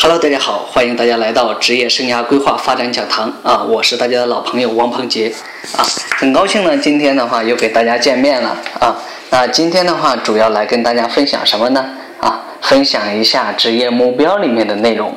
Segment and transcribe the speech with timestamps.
[0.00, 5.34] Hello，大家好，欢迎大家来到职业生涯规划发展讲堂啊，我是大家的老朋友王鹏杰
[5.76, 5.82] 啊，
[6.16, 8.96] 很高兴呢，今天的话又给大家见面了啊。
[9.30, 11.84] 那今天的话，主要来跟大家分享什么呢？
[12.20, 15.12] 啊，分享一下职业目标里面的内容。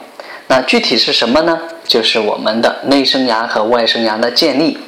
[0.47, 1.59] 那具体是什么呢？
[1.85, 4.79] 就是我们的内生涯和外生涯的建立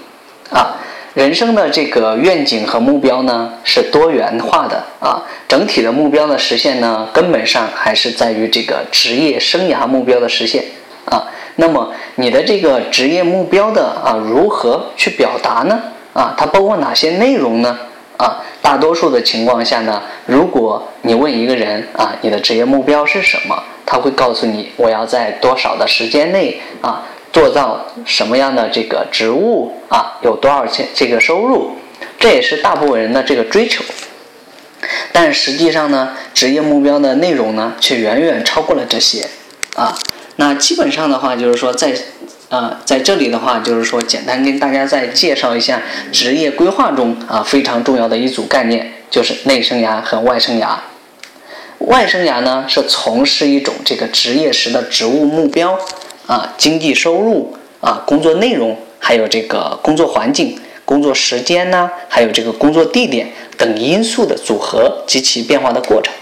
[0.50, 0.76] 啊。
[1.14, 10.64] 人生的这个愿景和目标呢是多元化的啊，整体的目标的实现呢，根本上还是在于这个职业生涯目标的实现
[11.06, 11.30] 啊。
[11.58, 15.80] 那么你的这个职业目标的啊，如何去表达呢？
[16.14, 17.78] 啊，它包括哪些内容呢？
[18.18, 27.04] 啊，大多数的情况下呢，如果你问一个人啊，你的职业目标是什么，他会告诉你，我要在多少的时间内啊。
[27.34, 30.20] 做到什么样的这个职务啊？
[30.22, 31.72] 有多少钱这个收入？
[32.20, 33.84] 这也是大部分人的这个追求。
[35.12, 39.28] 但实际上呢，职业目标的内容呢，却远远超过了这些
[39.76, 39.98] 啊。
[40.36, 41.94] 那基本上的话，就是说在
[42.50, 50.76] 呃在这里的话，就是说简单跟大家再介绍一下职业规划中啊非常重要的一组概念，就是内生涯和外生涯。
[51.80, 55.80] 外生涯呢，是从事一种这个职业时的职务目标。
[56.28, 66.14] 啊，经济收入啊，工作内容，还有这个工作环境、工作时间呢，还有这个工作地点等因素的组合及其变化的过程。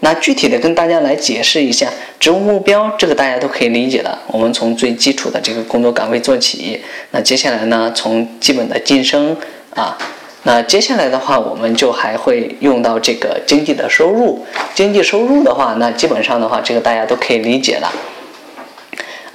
[0.00, 4.18] 那具体的跟大家来解释一下职务目标，这个大家都可以理解的。
[4.26, 6.78] 我们从最基础的这个工作岗位做起。
[7.12, 9.34] 那接下来呢，从基本的晋升
[9.74, 9.96] 啊，
[10.42, 14.44] 那接下来的话，我们就还会用到这个经济的收入。
[14.74, 17.90] 经济收入的话，那基本上的话，这个大家都可以理解了。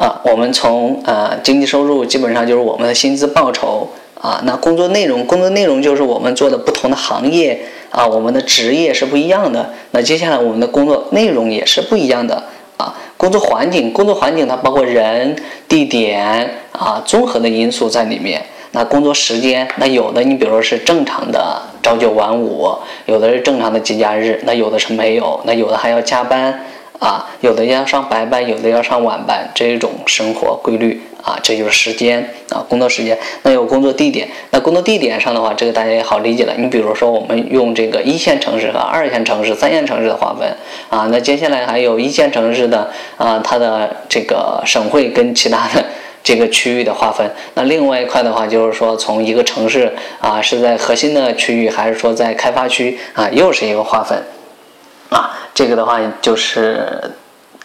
[0.02, 3.88] 啊，我们从呃经济收入基本上就是我们的薪资报酬
[4.19, 9.72] 啊，那工作内容，工作内容就是我们做的不同的行业啊，我们的职业是不一样的。
[9.91, 12.41] 那接下来我们的工作内容也是不一样的
[12.77, 15.35] 啊，工作环境，工作环境它包括人、
[15.67, 18.44] 地点啊，综合的因素在里面。
[18.72, 22.73] 那工作时间，那有的你比如说是正常的朝九晚五，
[23.06, 26.59] 有的是正常的节假日，那有的是没有，那有的还要加班。
[27.01, 33.17] 啊，有的要上白班，有的要上晚班，这种生活规律啊，这就是时间啊，工作时间。
[33.41, 36.53] 那有工作地点，那工作地点上的话，这个大家也好理解了。
[36.59, 40.47] 你比如说，我们用这个一线城市和二线城市、三线城市的划分
[40.91, 45.83] 啊，那接下来还有一线城市的啊，它的这个省会跟其他的
[46.23, 47.28] 这个区域的划分。
[47.56, 54.22] 那另外一块的话，就是说从一个城市啊是在核心的区域，还是说在开发区啊，又是一个划分。
[55.53, 57.12] 这个的话就是，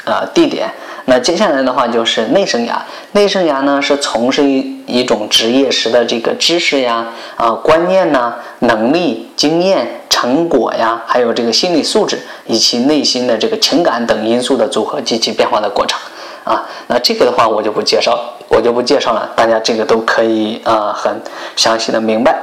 [0.05, 0.71] 呃，地点。
[1.09, 2.73] 那接下来的话就是内生涯。
[3.13, 15.99] 内生涯呢是从事一一种职业时的这个知识呀、啊观念呐、能力、经验、成果呀，还有这个心理素质以及内心的这个情感等因素的组合及其变化的过程。
[16.43, 18.19] 啊，那这个的话我就不介绍，
[18.49, 21.21] 我就不介绍了，大家这个都可以啊很
[21.55, 22.37] 详细的明白。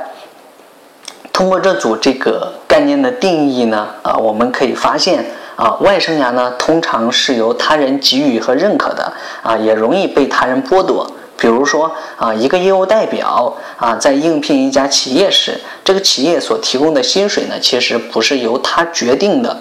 [1.34, 9.12] 通过这组这个概念的定义呢，啊，我们可以发现，啊，外生涯呢通常是由他人给予和认可的，
[9.42, 11.12] 啊，也容易被他人剥夺。
[11.36, 19.58] 比如说，啊，一个业务代表啊，在应聘一家企业时，这个企业所提供的薪水呢，其实不是由他决定的。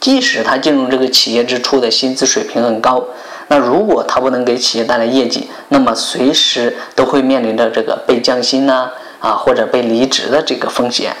[0.00, 3.04] 即使他进入这个企业之初的薪资水平很高，
[3.48, 8.90] 那如果他不能给企业带来业绩，那么随时都会面临着这个被降薪呢。
[9.20, 11.14] 啊或者被离职的这个风险，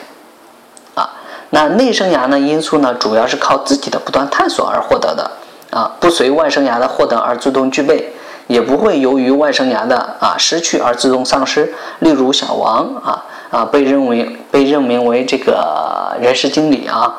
[0.94, 1.10] 啊，
[1.50, 5.30] 那内生涯呢因素呢，主要是靠自己的不断探索而获得的，
[5.70, 8.12] 啊，不随外生涯的获得而自动具备，
[8.46, 11.72] 也不会由于外生涯的啊失去而自动丧失。
[12.00, 17.16] 例如小王啊啊，被认为被任命为这个人事经理啊。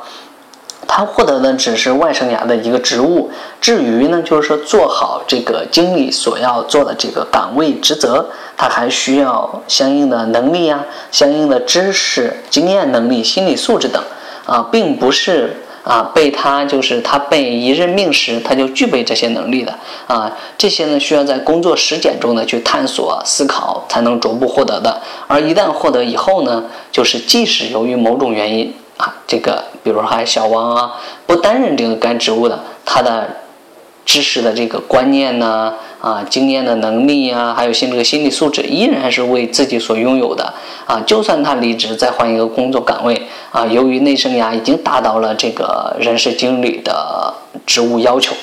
[0.94, 3.32] 他获得的只是外生涯的一个职务，
[3.62, 14.04] 至于呢，就是说做好这个经理所要做的这个岗位职责，他还需要相应的能力呀、相应的知识、经验、能力、心理素质等。
[14.46, 19.74] 啊，并不是啊被他就是他被一任命时他就具备这些能力的。
[20.08, 28.74] 啊，这些呢需要在工作实践中呢去探索思考才能逐步获得的，而一旦获得以后呢，就是即使由于某种原因。
[28.98, 30.94] 啊，这个比如说还小王啊，
[31.26, 33.38] 不担任这个该职务的，他的
[34.06, 40.54] 知识的这个观念呢，啊，经验的能力呀，还有心这个心理素质，依然是为自己所拥有的
[40.86, 41.02] 啊。
[41.06, 47.34] 就算他离职再换一个工作岗位啊，由于内生涯已经达到了这个人事经理的
[47.66, 48.36] 职务要求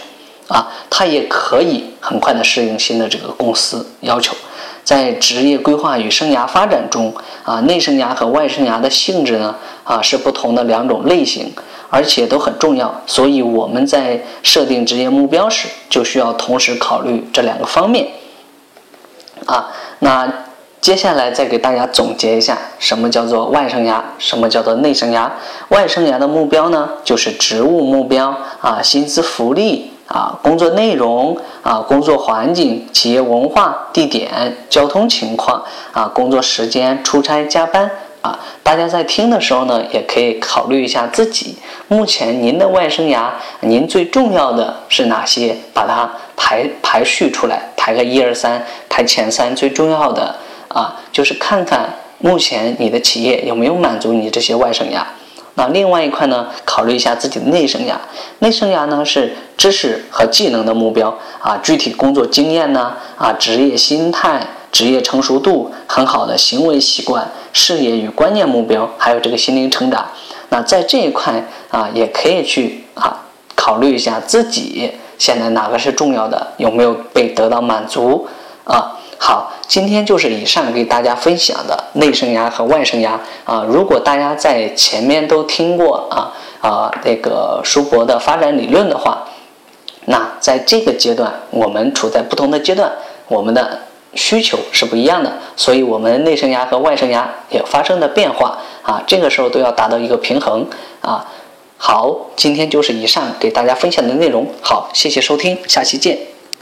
[0.48, 4.34] 啊，他也可以很快的适应新的这个公司要求。
[4.88, 7.12] 在职业规划与生涯发展中，
[7.44, 9.54] 啊，内生涯和外生涯的性质呢，
[9.84, 11.52] 啊，是不同的两种类型。
[11.90, 18.08] 而且都很重要，所以我们在设定职业目标时，就需要同时考虑这两个方面。
[19.44, 20.30] 啊，那
[20.80, 25.30] 接下来再给大家总结一下，什么叫做外生涯，什么叫做内生涯？
[25.68, 35.62] 外生涯的目标呢，就是职务目标啊，薪资福利啊，工作内容啊，工作环境、企业文化、地点、交通情况
[35.92, 37.88] 啊，工作时间、出差、加班。
[38.20, 41.56] 啊，大家在听的时候呢，也可以考虑一下自己
[41.86, 43.28] 目前您的外生涯，
[43.60, 45.54] 您最重要的是哪些？
[45.72, 50.34] 把它排排序出来，排个一二三，排前三最重要的
[50.66, 51.88] 啊，就是看看
[52.18, 55.02] 目前你的企业有没有满足你这些外生涯。
[55.58, 57.96] 那另外一块呢，考虑一下自己的内生涯。
[58.38, 64.46] 内生涯呢是知识和技能的目标啊，具体工作经验呢啊，职业心态。
[64.70, 70.06] 职业成熟度很好的行为习惯、事业与观念目标，还有这个心灵成长。
[70.50, 73.24] 那在这一块啊，也可以去啊
[73.56, 78.28] 考虑一下自己现在哪个是重要的，有没有被得到满足
[78.64, 78.97] 啊？
[79.18, 83.64] 好，今天就是以上给大家分享的内生涯和外生涯啊。
[83.68, 89.24] 如果大家在前面都听过啊啊那个舒伯的发展理论的话，
[90.06, 92.92] 那在这个阶段，我们处在不同的阶段，
[93.28, 93.80] 我们的。
[94.14, 100.66] 需求是不一样的，所以我们内生涯和外生涯也发生的变化啊，这个时候都要达到一个平衡
[101.02, 101.26] 啊。
[101.76, 106.27] 好，今天就是以上给大家分享的内容，好，谢谢收听，下期见。